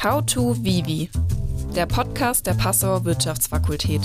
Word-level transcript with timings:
How 0.00 0.24
to 0.24 0.54
Vivi, 0.62 1.10
der 1.74 1.86
Podcast 1.86 2.46
der 2.46 2.54
Passauer 2.54 3.04
Wirtschaftsfakultät. 3.04 4.00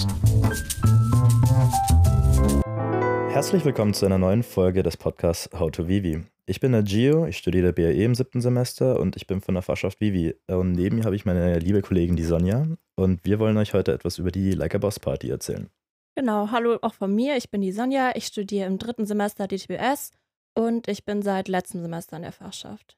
Herzlich 3.29 3.63
willkommen 3.63 3.93
zu 3.93 4.07
einer 4.07 4.17
neuen 4.17 4.41
Folge 4.41 4.81
des 4.81 4.97
Podcasts 4.97 5.51
How 5.53 5.69
to 5.69 5.87
Vivi. 5.87 6.23
Ich 6.47 6.59
bin 6.59 6.71
der 6.71 6.81
Gio, 6.81 7.27
ich 7.27 7.37
studiere 7.37 7.73
BAE 7.73 8.05
im 8.05 8.15
siebten 8.15 8.41
Semester 8.41 8.99
und 8.99 9.15
ich 9.17 9.27
bin 9.27 9.39
von 9.39 9.53
der 9.53 9.61
Fachschaft 9.61 10.01
Vivi. 10.01 10.33
Und 10.47 10.71
neben 10.71 10.95
mir 10.95 11.05
habe 11.05 11.15
ich 11.15 11.25
meine 11.25 11.59
liebe 11.59 11.83
Kollegin, 11.83 12.15
die 12.15 12.23
Sonja, 12.23 12.65
und 12.95 13.23
wir 13.23 13.37
wollen 13.37 13.57
euch 13.57 13.75
heute 13.75 13.93
etwas 13.93 14.17
über 14.17 14.31
die 14.31 14.53
Like 14.53 14.73
a 14.73 14.79
Boss 14.79 14.99
Party 14.99 15.29
erzählen. 15.29 15.69
Genau, 16.15 16.49
hallo 16.49 16.79
auch 16.81 16.95
von 16.95 17.13
mir. 17.13 17.37
Ich 17.37 17.51
bin 17.51 17.61
die 17.61 17.71
Sonja. 17.71 18.15
Ich 18.15 18.25
studiere 18.25 18.65
im 18.65 18.79
dritten 18.79 19.05
Semester 19.05 19.47
DTBS 19.47 20.09
und 20.55 20.87
ich 20.87 21.05
bin 21.05 21.21
seit 21.21 21.47
letztem 21.49 21.81
Semester 21.81 22.15
in 22.15 22.23
der 22.23 22.31
Fachschaft. 22.31 22.97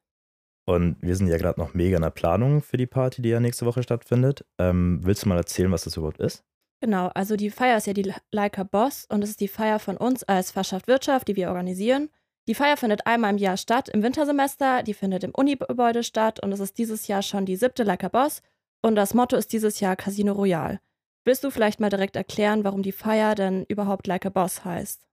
Und 0.66 0.98
wir 1.02 1.16
sind 1.16 1.28
ja 1.28 1.38
gerade 1.38 1.60
noch 1.60 1.74
mega 1.74 1.96
in 1.96 2.02
der 2.02 2.10
Planung 2.10 2.62
für 2.62 2.78
die 2.78 2.88
Party, 2.88 3.22
die 3.22 3.30
ja 3.30 3.40
nächste 3.40 3.66
Woche 3.66 3.84
stattfindet. 3.84 4.46
Ähm, 4.58 5.00
willst 5.04 5.24
du 5.24 5.30
mal 5.30 5.38
erzählen, 5.38 5.72
was 5.72 5.84
das 5.84 5.98
überhaupt 5.98 6.20
ist? 6.20 6.44
Genau, 6.82 7.08
also 7.14 7.36
die 7.36 7.52
Feier 7.52 7.78
ist 7.78 7.88
ja 7.88 7.94
die 7.94 8.12
Leica 8.32 8.64
Boss 8.64 9.06
und 9.10 9.24
es 9.24 9.30
ist 9.30 9.40
die 9.40 9.48
Feier 9.48 9.80
von 9.80 9.98
uns 9.98 10.24
als 10.24 10.52
Fachschaft 10.52 10.88
Wirtschaft, 10.88 11.28
die 11.28 11.36
wir 11.36 11.50
organisieren. 11.50 12.10
Die 12.48 12.56
Feier 12.56 12.78
findet 12.78 13.08
einmal 13.08 13.32
im 13.32 13.38
Jahr 13.38 13.58
statt, 13.58 13.90
im 13.90 14.04
Wintersemester, 14.04 14.84
die 14.84 14.94
findet 14.94 15.24
im 15.24 15.32
Uni-Gebäude 15.32 16.04
statt 16.04 16.44
und 16.44 16.52
es 16.52 16.60
ist 16.60 16.78
dieses 16.78 17.08
Jahr 17.08 17.22
schon 17.22 17.46
die 17.46 17.56
siebte 17.56 17.84
Leica 17.84 18.08
Boss 18.08 18.42
und 18.84 18.96
das 18.96 19.14
Motto 19.16 19.36
ist 19.36 19.52
dieses 19.52 19.80
Jahr 19.80 19.96
Casino 19.96 20.34
Royal. 20.34 20.80
Willst 21.24 21.44
du 21.44 21.50
vielleicht 21.50 21.80
mal 21.80 21.90
direkt 21.90 22.16
erklären, 22.16 22.64
warum 22.64 22.84
die 22.84 22.92
Feier 22.92 23.34
denn 23.34 23.66
überhaupt 23.68 24.06
Like 24.06 24.28
a 24.28 24.30
Boss 24.30 24.64
heißt? 24.64 25.08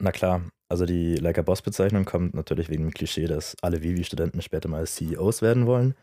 Na 0.00 0.10
klar, 0.10 0.42
also 0.72 0.86
die 0.86 1.16
Like 1.16 1.38
a 1.38 1.42
Boss-Bezeichnung 1.42 2.06
kommt 2.06 2.32
natürlich 2.32 2.70
wegen 2.70 2.84
dem 2.84 2.94
Klischee, 2.94 3.26
dass 3.26 3.54
alle 3.60 3.82
Vivi-Studenten 3.82 4.40
später 4.40 4.70
mal 4.70 4.86
CEOs 4.86 5.42
werden 5.42 5.66
wollen. 5.66 5.94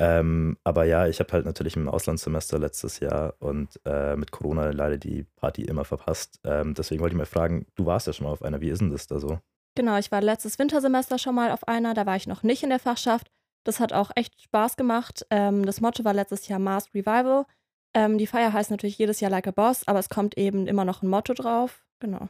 Ähm, 0.00 0.58
aber 0.64 0.82
ja, 0.84 1.06
ich 1.06 1.20
habe 1.20 1.32
halt 1.32 1.44
natürlich 1.44 1.76
im 1.76 1.88
Auslandssemester 1.88 2.58
letztes 2.58 2.98
Jahr 2.98 3.36
und 3.38 3.80
äh, 3.84 4.16
mit 4.16 4.32
Corona 4.32 4.70
leider 4.70 4.98
die 4.98 5.22
Party 5.36 5.62
immer 5.62 5.84
verpasst. 5.84 6.40
Ähm, 6.42 6.74
deswegen 6.74 7.00
wollte 7.00 7.14
ich 7.14 7.18
mal 7.18 7.26
fragen, 7.26 7.66
du 7.76 7.86
warst 7.86 8.08
ja 8.08 8.12
schon 8.12 8.26
mal 8.26 8.32
auf 8.32 8.42
einer, 8.42 8.60
wie 8.60 8.70
ist 8.70 8.80
denn 8.80 8.90
das 8.90 9.06
da 9.06 9.20
so? 9.20 9.38
Genau, 9.76 9.96
ich 9.98 10.10
war 10.10 10.20
letztes 10.20 10.58
Wintersemester 10.58 11.18
schon 11.18 11.36
mal 11.36 11.52
auf 11.52 11.68
einer, 11.68 11.94
da 11.94 12.04
war 12.04 12.16
ich 12.16 12.26
noch 12.26 12.42
nicht 12.42 12.64
in 12.64 12.70
der 12.70 12.80
Fachschaft. 12.80 13.30
Das 13.62 13.78
hat 13.78 13.92
auch 13.92 14.10
echt 14.16 14.42
Spaß 14.42 14.76
gemacht. 14.76 15.24
Ähm, 15.30 15.64
das 15.64 15.80
Motto 15.80 16.04
war 16.04 16.12
letztes 16.12 16.48
Jahr 16.48 16.58
Mask 16.58 16.92
Revival. 16.92 17.46
Ähm, 17.94 18.18
die 18.18 18.26
Feier 18.26 18.52
heißt 18.52 18.72
natürlich 18.72 18.98
jedes 18.98 19.20
Jahr 19.20 19.30
Like 19.30 19.46
a 19.46 19.52
Boss, 19.52 19.86
aber 19.86 20.00
es 20.00 20.08
kommt 20.08 20.36
eben 20.36 20.66
immer 20.66 20.84
noch 20.84 21.02
ein 21.02 21.08
Motto 21.08 21.34
drauf. 21.34 21.84
Genau. 22.00 22.28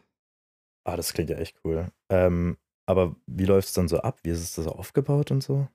Ah, 0.85 0.97
das 0.97 1.13
klingt 1.13 1.31
ja 1.31 1.37
echt 1.37 1.57
cool. 1.65 1.87
Ähm, 2.11 2.57
aber 2.87 3.17
wie 3.27 3.45
läuft 3.45 3.69
es 3.69 3.75
dann 3.75 3.89
so 3.89 3.99
ab? 3.99 4.19
Wie 4.23 4.31
ist 4.31 4.43
es 4.43 4.55
da 4.55 4.63
so 4.63 4.71
aufgebaut 4.71 5.31
und 5.31 5.43
so? 5.43 5.69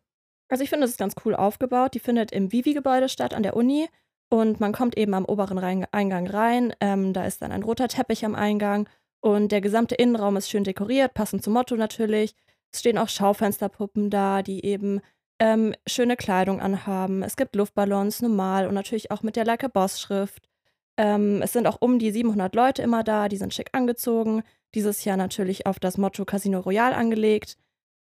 Also 0.49 0.63
ich 0.63 0.69
finde, 0.69 0.85
es 0.85 0.91
ist 0.91 0.99
ganz 0.99 1.15
cool 1.25 1.35
aufgebaut. 1.35 1.93
Die 1.93 1.99
findet 1.99 2.31
im 2.31 2.51
Vivi-Gebäude 2.51 3.09
statt 3.09 3.33
an 3.33 3.43
der 3.43 3.55
Uni 3.55 3.87
und 4.29 4.59
man 4.59 4.73
kommt 4.73 4.97
eben 4.97 5.13
am 5.13 5.25
oberen 5.25 5.57
Rein 5.57 5.85
Eingang 5.91 6.27
rein. 6.27 6.73
Ähm, 6.79 7.13
da 7.13 7.25
ist 7.25 7.41
dann 7.41 7.51
ein 7.51 7.63
roter 7.63 7.87
Teppich 7.87 8.25
am 8.25 8.35
Eingang 8.35 8.87
und 9.21 9.51
der 9.51 9.61
gesamte 9.61 9.95
Innenraum 9.95 10.37
ist 10.37 10.49
schön 10.49 10.63
dekoriert, 10.63 11.13
passend 11.13 11.43
zum 11.43 11.53
Motto 11.53 11.75
natürlich. 11.75 12.35
Es 12.71 12.79
stehen 12.79 12.97
auch 12.97 13.09
Schaufensterpuppen 13.09 14.09
da, 14.09 14.41
die 14.41 14.63
eben 14.65 15.01
ähm, 15.39 15.73
schöne 15.87 16.17
Kleidung 16.17 16.59
anhaben. 16.61 17.23
Es 17.23 17.35
gibt 17.35 17.55
Luftballons 17.55 18.21
normal 18.21 18.67
und 18.67 18.73
natürlich 18.73 19.11
auch 19.11 19.23
mit 19.23 19.35
der 19.35 19.45
Like 19.45 19.63
a 19.63 19.67
Boss 19.67 19.99
Schrift. 19.99 20.49
Ähm, 20.97 21.41
es 21.41 21.53
sind 21.53 21.67
auch 21.67 21.77
um 21.79 21.99
die 21.99 22.11
700 22.11 22.53
Leute 22.55 22.81
immer 22.81 23.03
da, 23.03 23.29
die 23.29 23.37
sind 23.37 23.53
schick 23.53 23.69
angezogen. 23.73 24.43
Dieses 24.75 25.03
Jahr 25.05 25.17
natürlich 25.17 25.65
auf 25.65 25.79
das 25.79 25.97
Motto 25.97 26.25
Casino 26.25 26.59
Royal 26.59 26.93
angelegt. 26.93 27.57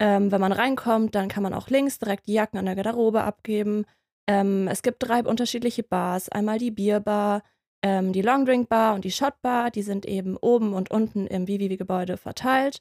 Ähm, 0.01 0.31
wenn 0.31 0.41
man 0.41 0.53
reinkommt, 0.53 1.15
dann 1.15 1.29
kann 1.29 1.43
man 1.43 1.55
auch 1.55 1.69
links 1.69 1.99
direkt 1.99 2.27
die 2.27 2.35
Jacken 2.35 2.59
an 2.59 2.67
der 2.67 2.77
Garderobe 2.77 3.23
abgeben. 3.23 3.85
Ähm, 4.29 4.69
es 4.69 4.83
gibt 4.83 4.99
drei 5.01 5.23
unterschiedliche 5.23 5.83
Bars. 5.83 6.29
Einmal 6.29 6.59
die 6.59 6.71
Bierbar, 6.71 7.43
ähm, 7.83 8.13
die 8.13 8.23
Longdrink 8.23 8.69
Bar 8.69 8.95
und 8.95 9.05
die 9.05 9.11
Shot 9.11 9.41
Bar. 9.43 9.71
Die 9.71 9.83
sind 9.83 10.07
eben 10.07 10.37
oben 10.37 10.75
und 10.75 10.91
unten 10.91 11.27
im 11.27 11.49
Vivi-Gebäude 11.49 12.17
verteilt. 12.17 12.81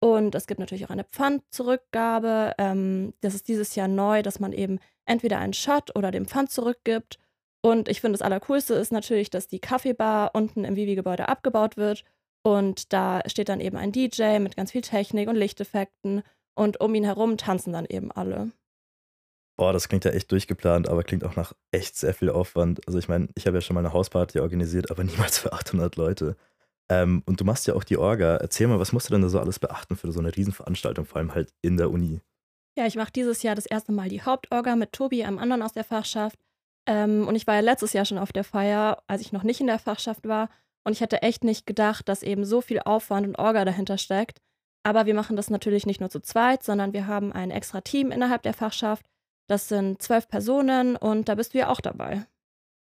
Und 0.00 0.34
es 0.34 0.46
gibt 0.46 0.60
natürlich 0.60 0.86
auch 0.86 0.90
eine 0.90 1.04
Pfandzurückgabe. 1.04 2.54
Ähm, 2.58 3.14
das 3.20 3.34
ist 3.34 3.48
dieses 3.48 3.74
Jahr 3.74 3.88
neu, 3.88 4.22
dass 4.22 4.40
man 4.40 4.52
eben 4.52 4.78
entweder 5.04 5.38
einen 5.38 5.52
Shot 5.52 5.94
oder 5.94 6.10
den 6.10 6.26
Pfand 6.26 6.50
zurückgibt. 6.50 7.18
Und 7.62 7.88
ich 7.88 8.00
finde, 8.00 8.18
das 8.18 8.22
Allercoolste 8.22 8.74
ist 8.74 8.92
natürlich, 8.92 9.30
dass 9.30 9.46
die 9.46 9.60
Kaffeebar 9.60 10.30
unten 10.34 10.64
im 10.64 10.76
Vivi-Gebäude 10.76 11.28
abgebaut 11.28 11.76
wird. 11.76 12.04
Und 12.42 12.92
da 12.92 13.20
steht 13.26 13.48
dann 13.48 13.60
eben 13.60 13.76
ein 13.76 13.92
DJ 13.92 14.38
mit 14.38 14.56
ganz 14.56 14.72
viel 14.72 14.82
Technik 14.82 15.28
und 15.28 15.36
Lichteffekten. 15.36 16.22
Und 16.54 16.80
um 16.80 16.94
ihn 16.94 17.04
herum 17.04 17.36
tanzen 17.36 17.72
dann 17.72 17.86
eben 17.86 18.10
alle. 18.12 18.50
Boah, 19.56 19.72
das 19.72 19.88
klingt 19.88 20.04
ja 20.04 20.10
echt 20.12 20.32
durchgeplant, 20.32 20.88
aber 20.88 21.02
klingt 21.02 21.22
auch 21.22 21.36
nach 21.36 21.52
echt 21.70 21.96
sehr 21.96 22.14
viel 22.14 22.30
Aufwand. 22.30 22.80
Also 22.86 22.98
ich 22.98 23.08
meine, 23.08 23.28
ich 23.34 23.46
habe 23.46 23.58
ja 23.58 23.60
schon 23.60 23.74
mal 23.74 23.80
eine 23.80 23.92
Hausparty 23.92 24.40
organisiert, 24.40 24.90
aber 24.90 25.04
niemals 25.04 25.38
für 25.38 25.52
800 25.52 25.96
Leute. 25.96 26.36
Ähm, 26.90 27.22
und 27.26 27.40
du 27.40 27.44
machst 27.44 27.66
ja 27.66 27.74
auch 27.74 27.84
die 27.84 27.98
Orga. 27.98 28.36
Erzähl 28.36 28.66
mal, 28.66 28.80
was 28.80 28.92
musst 28.92 29.08
du 29.08 29.12
denn 29.12 29.22
da 29.22 29.28
so 29.28 29.38
alles 29.38 29.58
beachten 29.58 29.96
für 29.96 30.10
so 30.12 30.18
eine 30.18 30.34
Riesenveranstaltung, 30.34 31.04
vor 31.04 31.18
allem 31.18 31.34
halt 31.34 31.52
in 31.62 31.76
der 31.76 31.90
Uni? 31.90 32.20
Ja, 32.76 32.86
ich 32.86 32.96
mache 32.96 33.12
dieses 33.12 33.42
Jahr 33.42 33.54
das 33.54 33.66
erste 33.66 33.92
Mal 33.92 34.08
die 34.08 34.22
Hauptorga 34.22 34.76
mit 34.76 34.92
Tobi, 34.92 35.24
einem 35.24 35.38
anderen 35.38 35.62
aus 35.62 35.72
der 35.72 35.84
Fachschaft. 35.84 36.38
Ähm, 36.86 37.28
und 37.28 37.36
ich 37.36 37.46
war 37.46 37.54
ja 37.54 37.60
letztes 37.60 37.92
Jahr 37.92 38.04
schon 38.04 38.18
auf 38.18 38.32
der 38.32 38.44
Feier, 38.44 39.02
als 39.06 39.20
ich 39.20 39.32
noch 39.32 39.42
nicht 39.42 39.60
in 39.60 39.66
der 39.66 39.78
Fachschaft 39.78 40.26
war. 40.26 40.48
Und 40.84 40.92
ich 40.92 41.00
hätte 41.00 41.22
echt 41.22 41.44
nicht 41.44 41.66
gedacht, 41.66 42.08
dass 42.08 42.22
eben 42.22 42.44
so 42.44 42.60
viel 42.60 42.80
Aufwand 42.80 43.26
und 43.26 43.38
Orga 43.38 43.64
dahinter 43.64 43.98
steckt. 43.98 44.38
Aber 44.82 45.06
wir 45.06 45.14
machen 45.14 45.36
das 45.36 45.50
natürlich 45.50 45.86
nicht 45.86 46.00
nur 46.00 46.10
zu 46.10 46.20
zweit, 46.20 46.62
sondern 46.62 46.92
wir 46.92 47.06
haben 47.06 47.32
ein 47.32 47.50
extra 47.50 47.82
Team 47.82 48.10
innerhalb 48.10 48.42
der 48.42 48.54
Fachschaft. 48.54 49.06
Das 49.46 49.68
sind 49.68 50.00
zwölf 50.00 50.28
Personen 50.28 50.96
und 50.96 51.28
da 51.28 51.34
bist 51.34 51.54
du 51.54 51.58
ja 51.58 51.68
auch 51.68 51.80
dabei. 51.80 52.24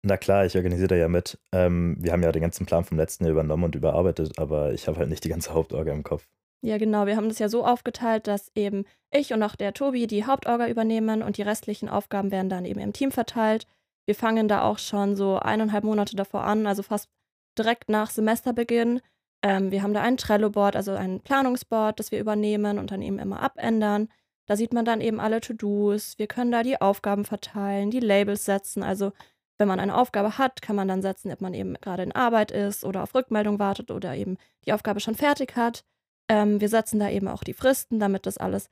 Na 0.05 0.17
klar, 0.17 0.47
ich 0.47 0.57
organisiere 0.57 0.89
da 0.89 0.95
ja 0.97 1.09
mit. 1.09 1.39
Ähm, 1.53 1.97
wir 1.99 2.13
haben 2.13 2.23
ja 2.23 2.33
den 2.33 2.43
ganzen 2.43 2.67
Plan 2.67 2.85
vom 2.85 2.99
letzten 2.99 3.25
Jahr 3.25 3.33
übernommen 3.33 3.65
und 3.65 3.75
überarbeitet, 3.75 4.39
aber 4.39 4.73
ich 4.73 4.89
habe 4.89 4.99
halt 4.99 5.09
nicht 5.09 5.23
die 5.25 5.29
ganze 5.29 5.55
Hauptorga 5.55 5.93
im 5.93 6.03
Kopf. 6.03 6.27
Ja, 6.65 6.79
genau. 6.79 7.07
Wir 7.07 7.17
haben 7.17 7.29
das 7.29 7.39
ja 7.39 7.49
so 7.49 7.65
aufgeteilt, 7.65 8.27
dass 8.27 8.51
eben 8.55 8.85
ich 9.13 9.33
und 9.33 9.43
auch 9.43 9.57
der 9.57 9.75
Tobi 9.75 10.07
die 10.07 10.25
Hauptorga 10.25 10.69
übernehmen 10.69 11.23
und 11.23 11.37
die 11.37 11.43
restlichen 11.43 11.89
Aufgaben 11.89 12.31
werden 12.31 12.49
dann 12.49 12.65
eben 12.65 12.81
im 12.81 12.93
Team 12.93 13.11
verteilt. 13.11 13.67
Wir 14.07 14.15
fangen 14.15 14.49
da 14.49 14.63
auch 14.63 14.79
schon 14.79 15.15
so 15.15 15.39
eineinhalb 15.39 15.85
Monate 15.85 16.17
davor 16.17 16.45
an, 16.45 16.67
also 16.67 16.83
fast 16.83 17.09
direkt 17.59 17.89
nach 17.89 18.11
Semesterbeginn. 18.11 19.01
Ähm, 19.43 19.71
wir 19.71 19.83
haben 19.83 19.95
da 19.95 20.03
ein 20.03 20.17
Trello-Board, 20.17 20.77
also 20.77 20.93
ein 20.93 21.21
Planungsboard, 21.21 21.99
das 21.99 22.13
wir 22.13 22.21
übernehmen 22.21 22.79
und 22.79 22.91
dann 22.91 23.03
eben 23.03 23.19
immer 23.19 23.41
abändern. 23.41 24.09
Da 24.47 24.57
sieht 24.57 24.73
man 24.73 24.85
dann 24.85 25.01
eben 25.01 25.21
alle 25.21 25.41
To-Dos. 25.41 26.19
Wir 26.19 26.27
können 26.27 26.53
da 26.53 26.63
die 26.63 26.81
Aufgaben 26.81 27.25
verteilen, 27.25 27.91
die 27.91 28.01
Labels 28.01 28.45
setzen. 28.45 28.83
Also 28.83 29.13
wenn 29.59 29.69
man 29.69 29.81
eine 29.81 29.97
Aufgabe 29.97 30.39
hat, 30.39 30.63
kann 30.63 30.77
man 30.77 30.89
dann 30.89 31.03
setzen, 31.03 31.31
ob 31.31 31.41
man 31.41 31.55
eben 31.55 31.75
gerade 31.75 32.03
in 32.03 32.13
Arbeit 32.13 32.51
ist 32.51 32.85
oder 32.85 33.03
auf 33.03 33.15
Rückmeldung 33.15 33.59
wartet 33.59 33.91
oder 33.91 34.15
eben 34.15 34.37
die 34.67 34.73
Aufgabe 34.73 35.01
schon 35.01 35.15
fertig 35.15 35.57
hat. 35.57 35.85
Ähm, 36.29 36.61
wir 36.61 36.69
setzen 36.69 36.99
da 36.99 37.11
eben 37.11 37.29
auch 37.29 37.45
die 37.45 37.55
Fristen, 37.55 38.01
damit 38.01 38.27
das 38.27 38.39
alles 38.39 38.69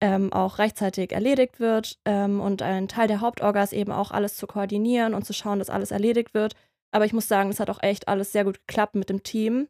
ähm, 0.00 0.32
auch 0.32 0.58
rechtzeitig 0.58 1.12
erledigt 1.12 1.60
wird. 1.60 1.98
Ähm, 2.04 2.40
und 2.40 2.62
ein 2.62 2.88
Teil 2.88 3.08
der 3.08 3.20
Hauptorga 3.20 3.62
ist 3.62 3.72
eben 3.72 3.92
auch 3.92 4.10
alles 4.10 4.36
zu 4.36 4.46
koordinieren 4.46 5.14
und 5.14 5.24
zu 5.24 5.32
schauen, 5.32 5.58
dass 5.58 5.70
alles 5.70 5.90
erledigt 5.90 6.34
wird. 6.34 6.54
Aber 6.94 7.04
ich 7.04 7.12
muss 7.12 7.26
sagen, 7.26 7.50
es 7.50 7.58
hat 7.58 7.70
auch 7.70 7.82
echt 7.82 8.06
alles 8.06 8.30
sehr 8.30 8.44
gut 8.44 8.60
geklappt 8.68 8.94
mit 8.94 9.10
dem 9.10 9.24
Team. 9.24 9.66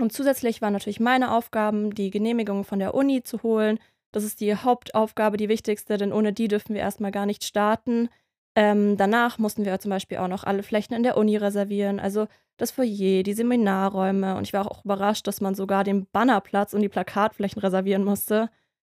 Und 0.00 0.12
zusätzlich 0.12 0.62
waren 0.62 0.72
natürlich 0.72 1.00
meine 1.00 1.32
Aufgaben, 1.32 1.92
die 1.92 2.10
Genehmigung 2.10 2.62
von 2.62 2.78
der 2.78 2.94
Uni 2.94 3.24
zu 3.24 3.42
holen. 3.42 3.80
Das 4.12 4.22
ist 4.22 4.40
die 4.40 4.54
Hauptaufgabe, 4.54 5.36
die 5.36 5.48
wichtigste, 5.48 5.96
denn 5.96 6.12
ohne 6.12 6.32
die 6.32 6.46
dürfen 6.46 6.74
wir 6.74 6.80
erstmal 6.80 7.10
gar 7.10 7.26
nicht 7.26 7.42
starten. 7.42 8.08
Ähm, 8.54 8.96
danach 8.96 9.38
mussten 9.38 9.64
wir 9.64 9.80
zum 9.80 9.90
Beispiel 9.90 10.18
auch 10.18 10.28
noch 10.28 10.44
alle 10.44 10.62
Flächen 10.62 10.94
in 10.94 11.02
der 11.02 11.16
Uni 11.16 11.36
reservieren, 11.36 11.98
also 11.98 12.28
das 12.56 12.70
Foyer, 12.70 13.24
die 13.24 13.34
Seminarräume. 13.34 14.36
Und 14.36 14.44
ich 14.44 14.52
war 14.52 14.70
auch 14.70 14.84
überrascht, 14.84 15.26
dass 15.26 15.40
man 15.40 15.56
sogar 15.56 15.82
den 15.82 16.06
Bannerplatz 16.06 16.72
und 16.72 16.82
die 16.82 16.88
Plakatflächen 16.88 17.60
reservieren 17.60 18.04
musste. 18.04 18.48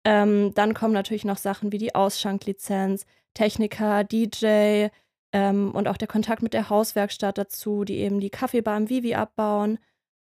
Ähm, 0.05 0.55
dann 0.55 0.75
kommen 0.75 0.93
natürlich 0.93 1.25
noch 1.25 1.39
Sachen 1.39 1.71
wie 1.71 1.79
die 1.79 1.95
Ausschanklizenz, 1.95 3.07
Techniker, 3.33 4.03
DJ 4.03 4.89
ähm, 5.33 5.73
und 5.73 5.89
auch 5.89 5.97
der 5.97 6.09
Kontakt 6.09 6.43
mit 6.43 6.55
der 6.55 6.71
Hauswerkstatt 6.71 7.39
dazu, 7.39 7.85
die 7.85 7.99
eben 7.99 8.21
die 8.21 8.31
Kaffeebar 8.31 8.77
im 8.77 8.89
Vivi 8.89 9.15
abbauen. 9.15 9.79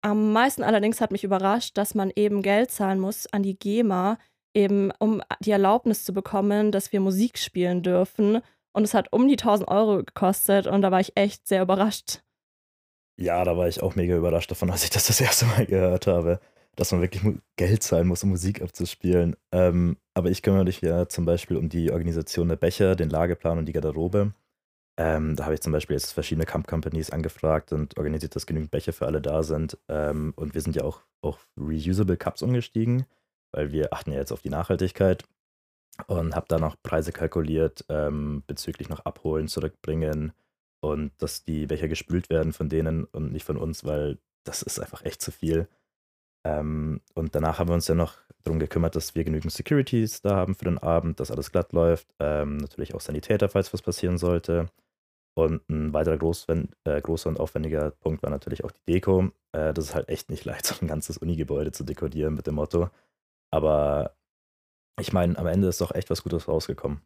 Am 0.02 0.32
meisten 0.32 0.62
allerdings 0.62 1.00
hat 1.00 1.10
mich 1.10 1.24
überrascht, 1.24 1.76
dass 1.78 1.94
man 1.94 2.12
eben 2.14 2.42
Geld 2.42 2.70
zahlen 2.70 3.00
muss 3.00 3.26
an 3.32 3.42
die 3.42 3.58
GEMA, 3.58 4.18
eben 4.54 4.92
um 4.98 5.22
die 5.40 5.50
Erlaubnis 5.50 6.04
zu 6.04 6.12
bekommen, 6.12 6.72
dass 6.72 6.92
wir 6.92 7.00
Musik 7.00 7.38
spielen 7.38 7.82
dürfen. 7.82 8.40
Und 8.72 8.84
es 8.84 8.94
hat 8.94 9.12
um 9.12 9.28
die 9.28 9.38
1000 9.38 9.68
Euro 9.68 9.98
gekostet 9.98 10.66
und 10.66 10.82
da 10.82 10.90
war 10.90 11.00
ich 11.00 11.16
echt 11.16 11.46
sehr 11.48 11.62
überrascht. 11.62 12.20
Ja, 13.16 13.44
da 13.44 13.56
war 13.56 13.68
ich 13.68 13.82
auch 13.82 13.94
mega 13.94 14.16
überrascht 14.16 14.50
davon, 14.50 14.70
als 14.70 14.84
ich 14.84 14.90
das 14.90 15.06
das 15.06 15.20
erste 15.20 15.46
Mal 15.46 15.66
gehört 15.66 16.06
habe, 16.06 16.40
dass 16.74 16.90
man 16.90 17.00
wirklich 17.00 17.22
Geld 17.56 17.82
zahlen 17.82 18.08
muss, 18.08 18.24
um 18.24 18.30
Musik 18.30 18.60
abzuspielen. 18.60 19.36
Ähm, 19.52 19.96
aber 20.14 20.30
ich 20.30 20.42
kümmere 20.42 20.64
mich 20.64 20.80
ja 20.80 21.08
zum 21.08 21.24
Beispiel 21.24 21.56
um 21.56 21.68
die 21.68 21.92
Organisation 21.92 22.48
der 22.48 22.56
Becher, 22.56 22.96
den 22.96 23.10
Lageplan 23.10 23.58
und 23.58 23.66
die 23.66 23.72
Garderobe. 23.72 24.34
Ähm, 24.96 25.36
da 25.36 25.44
habe 25.44 25.54
ich 25.54 25.60
zum 25.60 25.72
Beispiel 25.72 25.96
jetzt 25.96 26.12
verschiedene 26.12 26.46
Camp 26.46 26.66
Companies 26.68 27.10
angefragt 27.10 27.72
und 27.72 27.96
organisiert, 27.98 28.36
dass 28.36 28.46
genügend 28.46 28.70
Becher 28.70 28.92
für 28.92 29.06
alle 29.06 29.20
da 29.20 29.42
sind. 29.42 29.78
Ähm, 29.88 30.32
und 30.36 30.54
wir 30.54 30.60
sind 30.60 30.76
ja 30.76 30.84
auch 30.84 31.02
auf 31.22 31.48
Reusable 31.58 32.16
Cups 32.16 32.42
umgestiegen, 32.42 33.06
weil 33.52 33.72
wir 33.72 33.92
achten 33.92 34.12
ja 34.12 34.18
jetzt 34.18 34.32
auf 34.32 34.42
die 34.42 34.50
Nachhaltigkeit. 34.50 35.24
und 36.08 36.34
habe 36.34 36.46
da 36.48 36.58
noch 36.58 36.76
Preise 36.82 37.12
kalkuliert 37.12 37.84
ähm, 37.88 38.42
bezüglich 38.46 38.88
noch 38.88 39.00
abholen, 39.00 39.48
zurückbringen 39.48 40.32
und 40.80 41.12
dass 41.18 41.44
die 41.44 41.66
Becher 41.66 41.88
gespült 41.88 42.30
werden 42.30 42.52
von 42.52 42.68
denen 42.68 43.04
und 43.04 43.32
nicht 43.32 43.44
von 43.44 43.56
uns, 43.56 43.84
weil 43.84 44.18
das 44.44 44.62
ist 44.62 44.80
einfach 44.80 45.04
echt 45.04 45.22
zu 45.22 45.32
viel. 45.32 45.68
Ähm, 46.44 47.00
und 47.14 47.34
danach 47.34 47.58
haben 47.58 47.68
wir 47.70 47.74
uns 47.74 47.88
ja 47.88 47.94
noch 47.94 48.18
darum 48.44 48.58
gekümmert, 48.60 48.96
dass 48.96 49.14
wir 49.14 49.24
genügend 49.24 49.52
Securities 49.52 50.22
da 50.22 50.36
haben 50.36 50.54
für 50.54 50.66
den 50.66 50.78
Abend, 50.78 51.20
dass 51.20 51.30
alles 51.30 51.52
glatt 51.52 51.72
läuft. 51.72 52.08
Ähm, 52.20 52.58
natürlich 52.58 52.94
auch 52.94 53.00
Sanitäter, 53.00 53.48
falls 53.48 53.72
was 53.72 53.82
passieren 53.82 54.18
sollte. 54.18 54.68
Und 55.36 55.68
ein 55.68 55.92
weiterer 55.92 56.14
äh, 56.14 57.00
großer 57.00 57.28
und 57.28 57.40
aufwendiger 57.40 57.90
Punkt 57.90 58.22
war 58.22 58.30
natürlich 58.30 58.64
auch 58.64 58.70
die 58.70 58.92
Deko. 58.92 59.30
Äh, 59.52 59.74
das 59.74 59.86
ist 59.86 59.94
halt 59.94 60.08
echt 60.08 60.30
nicht 60.30 60.44
leicht, 60.44 60.66
so 60.66 60.74
ein 60.80 60.88
ganzes 60.88 61.18
Uni-Gebäude 61.18 61.72
zu 61.72 61.84
dekorieren 61.84 62.34
mit 62.34 62.46
dem 62.46 62.54
Motto. 62.54 62.90
Aber 63.50 64.16
ich 65.00 65.12
meine, 65.12 65.36
am 65.38 65.46
Ende 65.46 65.68
ist 65.68 65.80
doch 65.80 65.94
echt 65.94 66.10
was 66.10 66.22
Gutes 66.22 66.46
rausgekommen. 66.48 67.00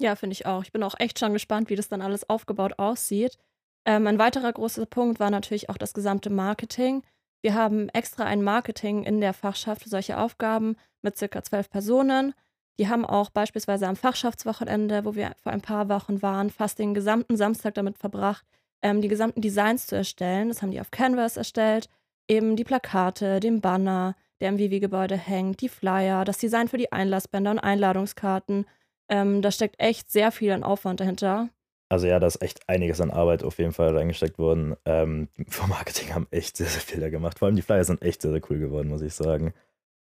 Ja, 0.00 0.16
finde 0.16 0.32
ich 0.32 0.46
auch. 0.46 0.62
Ich 0.62 0.72
bin 0.72 0.82
auch 0.82 0.94
echt 0.98 1.18
schon 1.18 1.32
gespannt, 1.32 1.70
wie 1.70 1.76
das 1.76 1.88
dann 1.88 2.02
alles 2.02 2.28
aufgebaut 2.28 2.78
aussieht. 2.78 3.38
Ähm, 3.86 4.06
ein 4.06 4.18
weiterer 4.18 4.52
großer 4.52 4.86
Punkt 4.86 5.20
war 5.20 5.30
natürlich 5.30 5.68
auch 5.68 5.76
das 5.76 5.92
gesamte 5.92 6.30
Marketing. 6.30 7.02
Wir 7.42 7.54
haben 7.54 7.90
extra 7.90 8.24
ein 8.24 8.42
Marketing 8.42 9.04
in 9.04 9.20
der 9.20 9.34
Fachschaft 9.34 9.82
für 9.82 9.90
solche 9.90 10.18
Aufgaben 10.18 10.76
mit 11.02 11.18
circa 11.18 11.42
zwölf 11.42 11.68
Personen. 11.68 12.34
Die 12.78 12.88
haben 12.88 13.04
auch 13.04 13.30
beispielsweise 13.30 13.86
am 13.86 13.96
Fachschaftswochenende, 13.96 15.04
wo 15.04 15.14
wir 15.14 15.32
vor 15.42 15.52
ein 15.52 15.60
paar 15.60 15.88
Wochen 15.88 16.22
waren, 16.22 16.50
fast 16.50 16.78
den 16.78 16.94
gesamten 16.94 17.36
Samstag 17.36 17.74
damit 17.74 17.98
verbracht, 17.98 18.44
ähm, 18.82 19.00
die 19.00 19.08
gesamten 19.08 19.40
Designs 19.40 19.86
zu 19.86 19.96
erstellen. 19.96 20.48
Das 20.48 20.60
haben 20.60 20.70
die 20.70 20.80
auf 20.80 20.90
Canvas 20.90 21.36
erstellt. 21.36 21.88
Eben 22.28 22.56
die 22.56 22.64
Plakate, 22.64 23.38
den 23.38 23.60
Banner, 23.60 24.16
der 24.40 24.48
im 24.48 24.58
Vivi-Gebäude 24.58 25.16
hängt, 25.16 25.60
die 25.60 25.68
Flyer, 25.68 26.24
das 26.24 26.38
Design 26.38 26.68
für 26.68 26.78
die 26.78 26.90
Einlassbänder 26.90 27.52
und 27.52 27.58
Einladungskarten. 27.58 28.66
Ähm, 29.08 29.42
da 29.42 29.50
steckt 29.50 29.78
echt 29.78 30.10
sehr 30.10 30.32
viel 30.32 30.50
an 30.50 30.64
Aufwand 30.64 31.00
dahinter. 31.00 31.50
Also 31.90 32.06
ja, 32.06 32.18
da 32.18 32.26
ist 32.26 32.42
echt 32.42 32.68
einiges 32.68 33.00
an 33.00 33.10
Arbeit 33.10 33.44
auf 33.44 33.58
jeden 33.58 33.72
Fall 33.72 33.96
reingesteckt 33.96 34.38
worden. 34.38 34.74
Ähm, 34.84 35.28
vom 35.48 35.68
Marketing 35.68 36.14
haben 36.14 36.26
echt 36.30 36.56
sehr, 36.56 36.66
sehr 36.66 36.80
viel 36.80 37.00
da 37.00 37.10
gemacht. 37.10 37.38
Vor 37.38 37.46
allem 37.46 37.56
die 37.56 37.62
Flyer 37.62 37.84
sind 37.84 38.02
echt 38.02 38.22
sehr, 38.22 38.32
sehr 38.32 38.42
cool 38.50 38.58
geworden, 38.58 38.88
muss 38.88 39.02
ich 39.02 39.14
sagen. 39.14 39.52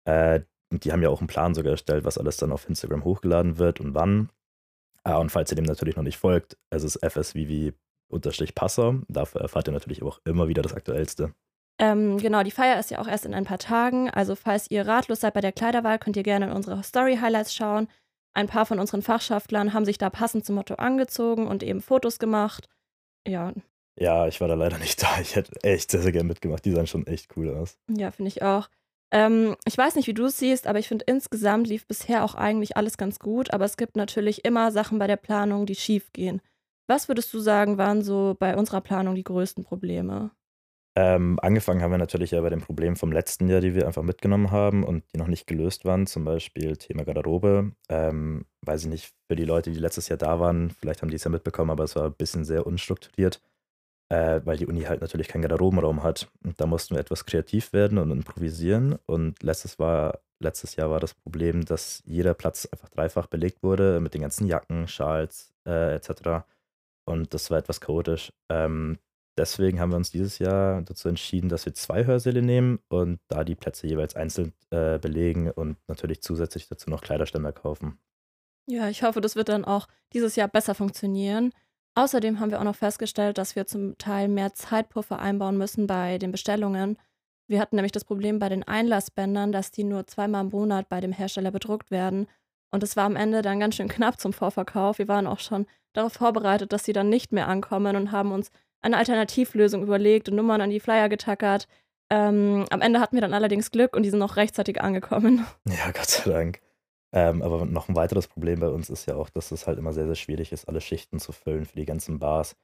Äh, 0.05 0.41
und 0.71 0.85
die 0.85 0.91
haben 0.91 1.03
ja 1.03 1.09
auch 1.09 1.19
einen 1.19 1.27
Plan 1.27 1.53
sogar 1.53 1.71
erstellt, 1.71 2.05
was 2.05 2.17
alles 2.17 2.37
dann 2.37 2.51
auf 2.51 2.67
Instagram 2.67 3.03
hochgeladen 3.03 3.57
wird 3.57 3.79
und 3.79 3.93
wann. 3.93 4.29
Ah, 5.03 5.17
und 5.17 5.31
falls 5.31 5.51
ihr 5.51 5.55
dem 5.55 5.65
natürlich 5.65 5.95
noch 5.95 6.03
nicht 6.03 6.17
folgt, 6.17 6.57
es 6.69 6.83
ist 6.83 6.99
fsvivi-passer. 7.03 9.01
Dafür 9.07 9.41
erfahrt 9.41 9.67
ihr 9.67 9.73
natürlich 9.73 10.03
auch 10.03 10.19
immer 10.25 10.47
wieder 10.47 10.61
das 10.61 10.73
Aktuellste. 10.73 11.33
Ähm, 11.79 12.17
genau, 12.17 12.43
die 12.43 12.51
Feier 12.51 12.79
ist 12.79 12.91
ja 12.91 12.99
auch 12.99 13.07
erst 13.07 13.25
in 13.25 13.33
ein 13.33 13.45
paar 13.45 13.57
Tagen. 13.57 14.09
Also 14.11 14.35
falls 14.35 14.69
ihr 14.69 14.85
ratlos 14.87 15.21
seid 15.21 15.33
bei 15.33 15.41
der 15.41 15.51
Kleiderwahl, 15.51 15.97
könnt 15.97 16.15
ihr 16.15 16.23
gerne 16.23 16.45
in 16.45 16.51
unsere 16.51 16.83
Story-Highlights 16.83 17.55
schauen. 17.55 17.87
Ein 18.33 18.47
paar 18.47 18.65
von 18.65 18.79
unseren 18.79 19.01
Fachschaftlern 19.01 19.73
haben 19.73 19.85
sich 19.85 19.97
da 19.97 20.09
passend 20.09 20.45
zum 20.45 20.55
Motto 20.55 20.75
angezogen 20.75 21.47
und 21.47 21.63
eben 21.63 21.81
Fotos 21.81 22.19
gemacht. 22.19 22.69
Ja. 23.27 23.53
Ja, 23.99 24.27
ich 24.27 24.39
war 24.39 24.47
da 24.47 24.53
leider 24.53 24.77
nicht 24.77 25.01
da. 25.03 25.19
Ich 25.19 25.35
hätte 25.35 25.51
echt 25.63 25.91
sehr, 25.91 26.01
sehr 26.01 26.11
gerne 26.11 26.27
mitgemacht. 26.27 26.63
Die 26.63 26.71
sahen 26.71 26.87
schon 26.87 27.07
echt 27.07 27.35
cool 27.35 27.49
aus. 27.49 27.77
Ja, 27.89 28.11
finde 28.11 28.29
ich 28.29 28.41
auch. 28.41 28.69
Ähm, 29.11 29.55
ich 29.65 29.77
weiß 29.77 29.95
nicht, 29.95 30.07
wie 30.07 30.13
du 30.13 30.25
es 30.25 30.37
siehst, 30.37 30.67
aber 30.67 30.79
ich 30.79 30.87
finde 30.87 31.05
insgesamt 31.07 31.67
lief 31.67 31.85
bisher 31.85 32.23
auch 32.23 32.35
eigentlich 32.35 32.77
alles 32.77 32.97
ganz 32.97 33.19
gut. 33.19 33.53
Aber 33.53 33.65
es 33.65 33.77
gibt 33.77 33.95
natürlich 33.95 34.45
immer 34.45 34.71
Sachen 34.71 34.99
bei 34.99 35.07
der 35.07 35.17
Planung, 35.17 35.65
die 35.65 35.75
schief 35.75 36.11
gehen. 36.13 36.41
Was 36.87 37.07
würdest 37.07 37.33
du 37.33 37.39
sagen, 37.39 37.77
waren 37.77 38.01
so 38.01 38.35
bei 38.39 38.55
unserer 38.55 38.81
Planung 38.81 39.15
die 39.15 39.23
größten 39.23 39.63
Probleme? 39.63 40.31
Ähm, 40.97 41.39
angefangen 41.41 41.81
haben 41.81 41.91
wir 41.91 41.97
natürlich 41.97 42.31
ja 42.31 42.41
bei 42.41 42.49
den 42.49 42.59
Problemen 42.59 42.97
vom 42.97 43.13
letzten 43.13 43.47
Jahr, 43.47 43.61
die 43.61 43.75
wir 43.75 43.87
einfach 43.87 44.03
mitgenommen 44.03 44.51
haben 44.51 44.83
und 44.83 45.05
die 45.13 45.17
noch 45.17 45.27
nicht 45.27 45.47
gelöst 45.47 45.85
waren. 45.85 46.05
Zum 46.05 46.25
Beispiel 46.25 46.75
Thema 46.75 47.05
Garderobe. 47.05 47.71
Ähm, 47.87 48.45
weiß 48.61 48.83
ich 48.83 48.89
nicht, 48.89 49.13
für 49.27 49.37
die 49.37 49.45
Leute, 49.45 49.71
die 49.71 49.79
letztes 49.79 50.09
Jahr 50.09 50.17
da 50.17 50.41
waren, 50.41 50.69
vielleicht 50.69 51.01
haben 51.01 51.09
die 51.09 51.15
es 51.15 51.23
ja 51.23 51.31
mitbekommen, 51.31 51.71
aber 51.71 51.85
es 51.85 51.95
war 51.95 52.05
ein 52.05 52.13
bisschen 52.13 52.43
sehr 52.43 52.67
unstrukturiert, 52.67 53.41
äh, 54.11 54.45
weil 54.45 54.57
die 54.57 54.67
Uni 54.67 54.81
halt 54.81 54.99
natürlich 54.99 55.29
keinen 55.29 55.43
Garderobenraum 55.43 56.03
hat. 56.03 56.29
Und 56.43 56.59
da 56.59 56.65
mussten 56.65 56.95
wir 56.95 56.99
etwas 56.99 57.25
kreativ 57.25 57.71
werden 57.71 57.97
und 57.97 58.11
improvisieren. 58.11 58.99
Und 59.05 59.41
letztes, 59.41 59.79
war, 59.79 60.19
letztes 60.39 60.75
Jahr 60.75 60.89
war 60.89 60.99
das 60.99 61.13
Problem, 61.13 61.63
dass 61.63 62.03
jeder 62.05 62.33
Platz 62.33 62.67
einfach 62.69 62.89
dreifach 62.89 63.27
belegt 63.27 63.63
wurde 63.63 64.01
mit 64.01 64.13
den 64.13 64.21
ganzen 64.21 64.47
Jacken, 64.47 64.89
Schals 64.89 65.53
äh, 65.65 65.95
etc. 65.95 66.43
Und 67.05 67.33
das 67.33 67.49
war 67.51 67.57
etwas 67.57 67.79
chaotisch. 67.79 68.33
Ähm, 68.49 68.99
deswegen 69.37 69.79
haben 69.79 69.91
wir 69.91 69.97
uns 69.97 70.11
dieses 70.11 70.39
Jahr 70.39 70.81
dazu 70.81 71.07
entschieden, 71.07 71.47
dass 71.47 71.65
wir 71.65 71.73
zwei 71.73 72.05
Hörsäle 72.05 72.41
nehmen 72.41 72.79
und 72.89 73.21
da 73.29 73.45
die 73.45 73.55
Plätze 73.55 73.87
jeweils 73.87 74.17
einzeln 74.17 74.51
äh, 74.71 74.99
belegen 74.99 75.49
und 75.49 75.77
natürlich 75.87 76.21
zusätzlich 76.21 76.67
dazu 76.67 76.89
noch 76.89 77.01
Kleiderständer 77.01 77.53
kaufen. 77.53 77.97
Ja, 78.67 78.89
ich 78.89 79.03
hoffe, 79.03 79.21
das 79.21 79.37
wird 79.37 79.47
dann 79.47 79.63
auch 79.63 79.87
dieses 80.11 80.35
Jahr 80.35 80.49
besser 80.49 80.75
funktionieren. 80.75 81.53
Außerdem 81.95 82.39
haben 82.39 82.51
wir 82.51 82.59
auch 82.59 82.65
noch 82.65 82.75
festgestellt, 82.75 83.37
dass 83.37 83.55
wir 83.55 83.67
zum 83.67 83.97
Teil 83.97 84.27
mehr 84.27 84.53
Zeitpuffer 84.53 85.19
einbauen 85.19 85.57
müssen 85.57 85.87
bei 85.87 86.17
den 86.17 86.31
Bestellungen. 86.31 86.97
Wir 87.47 87.59
hatten 87.59 87.75
nämlich 87.75 87.91
das 87.91 88.05
Problem 88.05 88.39
bei 88.39 88.47
den 88.47 88.63
Einlassbändern, 88.63 89.51
dass 89.51 89.71
die 89.71 89.83
nur 89.83 90.07
zweimal 90.07 90.45
im 90.45 90.51
Monat 90.51 90.87
bei 90.87 91.01
dem 91.01 91.11
Hersteller 91.11 91.51
bedruckt 91.51 91.91
werden. 91.91 92.27
Und 92.71 92.81
es 92.83 92.95
war 92.95 93.03
am 93.03 93.17
Ende 93.17 93.41
dann 93.41 93.59
ganz 93.59 93.75
schön 93.75 93.89
knapp 93.89 94.21
zum 94.21 94.31
Vorverkauf. 94.31 94.99
Wir 94.99 95.09
waren 95.09 95.27
auch 95.27 95.39
schon 95.39 95.65
darauf 95.91 96.13
vorbereitet, 96.13 96.71
dass 96.71 96.85
sie 96.85 96.93
dann 96.93 97.09
nicht 97.09 97.33
mehr 97.33 97.49
ankommen 97.49 97.97
und 97.97 98.13
haben 98.13 98.31
uns 98.31 98.51
eine 98.81 98.97
Alternativlösung 98.97 99.83
überlegt 99.83 100.29
und 100.29 100.35
Nummern 100.35 100.61
an 100.61 100.69
die 100.69 100.79
Flyer 100.79 101.09
getackert. 101.09 101.67
Ähm, 102.09 102.65
am 102.69 102.81
Ende 102.81 103.01
hatten 103.01 103.17
wir 103.17 103.21
dann 103.21 103.33
allerdings 103.33 103.71
Glück 103.71 103.95
und 103.95 104.03
die 104.03 104.09
sind 104.09 104.19
noch 104.19 104.37
rechtzeitig 104.37 104.81
angekommen. 104.81 105.45
Ja, 105.67 105.91
Gott 105.91 106.09
sei 106.09 106.31
Dank. 106.31 106.61
Ähm, 107.13 107.41
aber 107.41 107.65
noch 107.65 107.89
ein 107.89 107.95
weiteres 107.95 108.27
Problem 108.27 108.59
bei 108.59 108.69
uns 108.69 108.89
ist 108.89 109.05
ja 109.05 109.15
auch, 109.15 109.29
dass 109.29 109.51
es 109.51 109.67
halt 109.67 109.77
immer 109.77 109.93
sehr, 109.93 110.05
sehr 110.05 110.15
schwierig 110.15 110.51
ist, 110.51 110.67
alle 110.67 110.81
Schichten 110.81 111.19
zu 111.19 111.31
füllen 111.31 111.65
für 111.65 111.75
die 111.75 111.85
ganzen 111.85 112.19
Bars. 112.19 112.55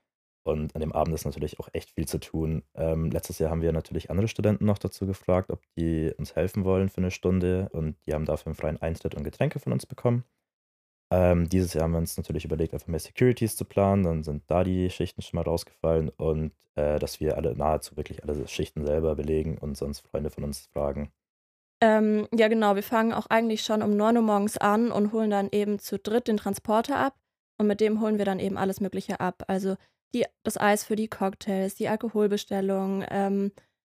Und 0.43 0.73
an 0.75 0.81
dem 0.81 0.93
Abend 0.93 1.13
ist 1.13 1.25
natürlich 1.25 1.59
auch 1.59 1.67
echt 1.73 1.91
viel 1.91 2.07
zu 2.07 2.19
tun. 2.19 2.63
Ähm, 2.73 3.11
letztes 3.11 3.39
Jahr 3.39 3.51
haben 3.51 3.61
wir 3.61 3.73
natürlich 3.73 4.09
andere 4.09 4.29
Studenten 4.29 4.65
noch 4.65 4.77
dazu 4.77 5.05
gefragt, 5.05 5.51
ob 5.51 5.61
die 5.77 6.13
uns 6.17 6.35
helfen 6.35 6.63
wollen 6.63 6.87
für 6.87 6.99
eine 6.99 7.11
Stunde. 7.11 7.67
Und 7.73 7.97
die 8.05 8.13
haben 8.13 8.23
dafür 8.23 8.47
einen 8.47 8.55
freien 8.55 8.81
Eintritt 8.81 9.15
und 9.15 9.25
Getränke 9.25 9.59
von 9.59 9.73
uns 9.73 9.85
bekommen. 9.85 10.23
Ähm, 11.11 11.49
dieses 11.49 11.73
Jahr 11.73 11.83
haben 11.83 11.91
wir 11.93 11.99
uns 11.99 12.17
natürlich 12.17 12.45
überlegt, 12.45 12.73
einfach 12.73 12.87
mehr 12.87 12.99
Securities 12.99 13.57
zu 13.57 13.65
planen. 13.65 14.03
Dann 14.03 14.23
sind 14.23 14.43
da 14.47 14.63
die 14.63 14.89
Schichten 14.89 15.21
schon 15.21 15.37
mal 15.37 15.43
rausgefallen 15.43 16.09
und 16.09 16.53
äh, 16.75 16.99
dass 16.99 17.19
wir 17.19 17.37
alle 17.37 17.55
nahezu 17.55 17.97
wirklich 17.97 18.23
alle 18.23 18.47
Schichten 18.47 18.85
selber 18.85 19.15
belegen 19.15 19.57
und 19.57 19.75
sonst 19.77 20.01
Freunde 20.07 20.29
von 20.29 20.43
uns 20.45 20.67
fragen. 20.67 21.11
Ähm, 21.81 22.27
ja, 22.33 22.47
genau. 22.47 22.75
Wir 22.75 22.83
fangen 22.83 23.13
auch 23.13 23.27
eigentlich 23.27 23.61
schon 23.61 23.81
um 23.81 23.95
9 23.95 24.17
Uhr 24.17 24.23
morgens 24.23 24.57
an 24.57 24.91
und 24.91 25.11
holen 25.11 25.29
dann 25.29 25.49
eben 25.51 25.79
zu 25.79 25.99
dritt 25.99 26.27
den 26.27 26.37
Transporter 26.37 26.97
ab. 26.97 27.15
Und 27.59 27.67
mit 27.67 27.81
dem 27.81 28.01
holen 28.01 28.17
wir 28.17 28.25
dann 28.25 28.39
eben 28.39 28.57
alles 28.57 28.81
Mögliche 28.81 29.19
ab. 29.19 29.43
Also 29.47 29.75
die, 30.13 30.25
das 30.43 30.57
Eis 30.57 30.83
für 30.83 30.95
die 30.95 31.07
Cocktails, 31.07 31.75
die 31.75 31.87
Alkoholbestellung, 31.87 33.03
ähm, 33.09 33.51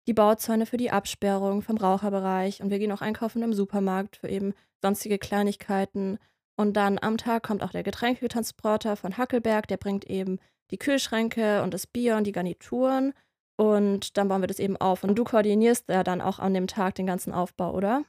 die 0.07 0.15
Bauzäune 0.15 0.67
für 0.67 0.77
die 0.77 0.91
Absperrung 0.91 1.63
vom 1.63 1.77
Raucherbereich. 1.77 2.63
Und 2.63 2.71
wir 2.71 2.79
gehen 2.79 2.93
auch 2.93 3.03
einkaufen 3.03 3.43
im 3.43 3.53
Supermarkt 3.53 4.17
für 4.17 4.29
eben 4.29 4.55
sonstige 4.83 5.19
Kleinigkeiten. 5.19 6.19
Und 6.57 6.75
dann 6.75 6.99
am 7.01 7.17
Tag 7.17 7.43
kommt 7.43 7.63
auch 7.63 7.71
der 7.71 7.83
Getränketransporter 7.83 8.97
von 8.97 9.17
Hackelberg, 9.17 9.67
der 9.69 9.77
bringt 9.77 10.05
eben 10.05 10.39
die 10.71 10.79
Kühlschränke 10.79 11.63
und 11.63 11.75
das 11.75 11.87
Bier 11.87 12.17
und 12.17 12.25
die 12.25 12.33
Garnituren. 12.33 13.13
Und 13.61 14.17
dann 14.17 14.29
bauen 14.29 14.41
wir 14.43 14.47
das 14.47 14.59
eben 14.59 14.79
auf. 14.79 15.05
Und 15.05 15.17
du 15.17 15.23
koordinierst 15.23 15.91
ja 15.91 16.03
dann 16.03 16.23
auch 16.23 16.39
an 16.39 16.55
dem 16.55 16.67
Tag 16.67 16.95
den 16.95 17.05
ganzen 17.05 17.31
Aufbau, 17.31 17.75
oder? 17.75 18.05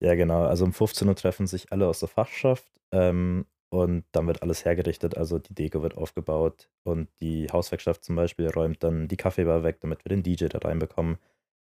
Ja, 0.00 0.16
genau. 0.16 0.42
Also 0.42 0.64
um 0.64 0.72
15 0.72 1.06
Uhr 1.06 1.14
treffen 1.14 1.46
sich 1.46 1.70
alle 1.70 1.86
aus 1.86 2.00
der 2.00 2.08
Fachschaft 2.08 2.66
ähm, 2.90 3.46
und 3.70 4.04
dann 4.10 4.26
wird 4.26 4.42
alles 4.42 4.64
hergerichtet. 4.64 5.16
Also 5.16 5.38
die 5.38 5.54
Deko 5.54 5.80
wird 5.80 5.96
aufgebaut 5.96 6.68
und 6.82 7.08
die 7.20 7.46
Hauswerkschaft 7.52 8.02
zum 8.02 8.16
Beispiel 8.16 8.50
räumt 8.50 8.82
dann 8.82 9.06
die 9.06 9.16
Kaffeebar 9.16 9.62
weg, 9.62 9.78
damit 9.78 10.04
wir 10.04 10.08
den 10.08 10.24
DJ 10.24 10.46
da 10.46 10.58
reinbekommen. 10.58 11.18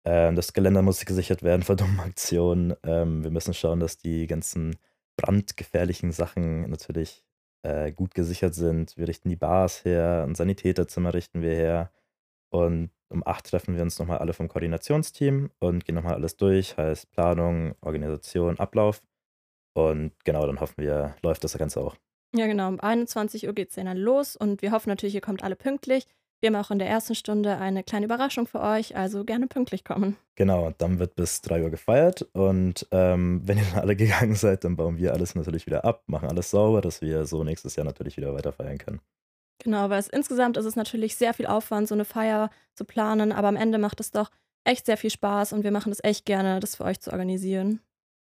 Ähm, 0.04 0.34
das 0.34 0.52
Geländer 0.52 0.82
muss 0.82 1.04
gesichert 1.04 1.44
werden 1.44 1.62
vor 1.62 1.76
dummen 1.76 2.00
Aktionen. 2.00 2.74
Ähm, 2.82 3.22
wir 3.22 3.30
müssen 3.30 3.54
schauen, 3.54 3.78
dass 3.78 3.96
die 3.96 4.26
ganzen 4.26 4.74
brandgefährlichen 5.16 6.10
Sachen 6.10 6.68
natürlich 6.68 7.24
äh, 7.62 7.92
gut 7.92 8.12
gesichert 8.12 8.56
sind. 8.56 8.96
Wir 8.96 9.06
richten 9.06 9.28
die 9.28 9.36
Bars 9.36 9.84
her, 9.84 10.24
ein 10.26 10.34
Sanitäterzimmer 10.34 11.14
richten 11.14 11.42
wir 11.42 11.54
her. 11.54 11.92
Und 12.50 12.90
um 13.08 13.26
acht 13.26 13.46
treffen 13.46 13.74
wir 13.74 13.82
uns 13.82 13.98
nochmal 13.98 14.18
alle 14.18 14.32
vom 14.32 14.48
Koordinationsteam 14.48 15.50
und 15.58 15.84
gehen 15.84 15.94
nochmal 15.94 16.14
alles 16.14 16.36
durch, 16.36 16.76
heißt 16.76 17.10
Planung, 17.10 17.74
Organisation, 17.80 18.58
Ablauf. 18.58 19.02
Und 19.74 20.12
genau, 20.24 20.46
dann 20.46 20.60
hoffen 20.60 20.78
wir, 20.78 21.16
läuft 21.22 21.44
das 21.44 21.56
Ganze 21.56 21.80
auch. 21.80 21.96
Ja, 22.34 22.46
genau. 22.46 22.68
Um 22.68 22.80
21 22.80 23.46
Uhr 23.46 23.52
geht 23.52 23.70
es 23.70 23.74
dann 23.74 23.96
los 23.96 24.36
und 24.36 24.62
wir 24.62 24.72
hoffen 24.72 24.88
natürlich, 24.88 25.14
ihr 25.14 25.20
kommt 25.20 25.42
alle 25.42 25.56
pünktlich. 25.56 26.06
Wir 26.40 26.48
haben 26.48 26.56
auch 26.56 26.70
in 26.70 26.78
der 26.78 26.88
ersten 26.88 27.14
Stunde 27.14 27.58
eine 27.58 27.82
kleine 27.82 28.06
Überraschung 28.06 28.46
für 28.46 28.60
euch, 28.60 28.96
also 28.96 29.24
gerne 29.24 29.46
pünktlich 29.46 29.84
kommen. 29.84 30.16
Genau, 30.36 30.72
dann 30.78 30.98
wird 30.98 31.14
bis 31.14 31.42
3 31.42 31.64
Uhr 31.64 31.70
gefeiert 31.70 32.22
und 32.32 32.86
ähm, 32.92 33.42
wenn 33.46 33.58
ihr 33.58 33.64
dann 33.64 33.80
alle 33.80 33.96
gegangen 33.96 34.34
seid, 34.34 34.64
dann 34.64 34.76
bauen 34.76 34.96
wir 34.96 35.12
alles 35.12 35.34
natürlich 35.34 35.66
wieder 35.66 35.84
ab, 35.84 36.04
machen 36.06 36.28
alles 36.28 36.50
sauber, 36.50 36.80
dass 36.80 37.02
wir 37.02 37.26
so 37.26 37.44
nächstes 37.44 37.76
Jahr 37.76 37.84
natürlich 37.84 38.16
wieder 38.16 38.34
weiter 38.34 38.52
feiern 38.52 38.78
können. 38.78 39.00
Genau, 39.62 39.90
weil 39.90 40.00
es, 40.00 40.08
insgesamt 40.08 40.56
ist 40.56 40.64
es 40.64 40.76
natürlich 40.76 41.16
sehr 41.16 41.34
viel 41.34 41.46
Aufwand, 41.46 41.88
so 41.88 41.94
eine 41.94 42.04
Feier 42.04 42.50
zu 42.74 42.84
planen, 42.84 43.32
aber 43.32 43.48
am 43.48 43.56
Ende 43.56 43.78
macht 43.78 44.00
es 44.00 44.10
doch 44.10 44.30
echt 44.64 44.86
sehr 44.86 44.96
viel 44.96 45.10
Spaß 45.10 45.52
und 45.52 45.64
wir 45.64 45.70
machen 45.70 45.92
es 45.92 46.02
echt 46.02 46.24
gerne, 46.24 46.60
das 46.60 46.76
für 46.76 46.84
euch 46.84 47.00
zu 47.00 47.12
organisieren. 47.12 47.80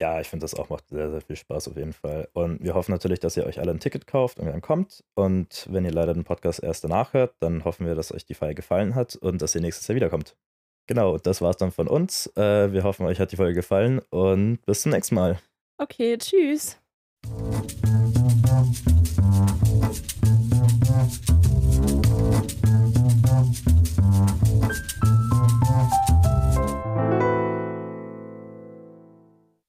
Ja, 0.01 0.19
ich 0.19 0.29
finde, 0.29 0.43
das 0.43 0.55
auch 0.55 0.69
macht 0.69 0.89
sehr, 0.89 1.11
sehr 1.11 1.21
viel 1.21 1.35
Spaß 1.35 1.67
auf 1.67 1.77
jeden 1.77 1.93
Fall. 1.93 2.27
Und 2.33 2.63
wir 2.63 2.73
hoffen 2.73 2.91
natürlich, 2.91 3.19
dass 3.19 3.37
ihr 3.37 3.45
euch 3.45 3.59
alle 3.59 3.71
ein 3.71 3.79
Ticket 3.79 4.07
kauft 4.07 4.39
und 4.39 4.47
dann 4.47 4.59
kommt. 4.59 5.03
Und 5.13 5.67
wenn 5.69 5.85
ihr 5.85 5.91
leider 5.91 6.15
den 6.15 6.23
Podcast 6.23 6.63
erst 6.63 6.83
danach 6.83 7.13
hört, 7.13 7.35
dann 7.39 7.65
hoffen 7.65 7.85
wir, 7.85 7.93
dass 7.93 8.11
euch 8.11 8.25
die 8.25 8.33
Feier 8.33 8.55
gefallen 8.55 8.95
hat 8.95 9.15
und 9.15 9.43
dass 9.43 9.53
ihr 9.53 9.61
nächstes 9.61 9.87
Jahr 9.87 9.95
wiederkommt. 9.95 10.35
Genau, 10.87 11.19
das 11.19 11.41
war's 11.41 11.57
dann 11.57 11.71
von 11.71 11.87
uns. 11.87 12.25
Äh, 12.35 12.73
wir 12.73 12.83
hoffen, 12.83 13.05
euch 13.05 13.19
hat 13.19 13.31
die 13.31 13.35
Folge 13.35 13.53
gefallen 13.53 14.01
und 14.09 14.65
bis 14.65 14.81
zum 14.81 14.91
nächsten 14.91 15.13
Mal. 15.13 15.39
Okay, 15.77 16.17
tschüss. 16.17 16.79
Mm-hmm. 20.91 21.40